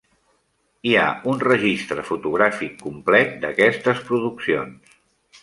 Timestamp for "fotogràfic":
2.07-2.81